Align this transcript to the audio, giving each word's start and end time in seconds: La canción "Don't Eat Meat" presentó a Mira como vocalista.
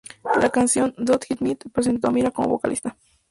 La 0.41 0.49
canción 0.49 0.95
"Don't 0.97 1.25
Eat 1.29 1.41
Meat" 1.41 1.69
presentó 1.71 2.07
a 2.07 2.11
Mira 2.11 2.31
como 2.31 2.49
vocalista. 2.49 2.97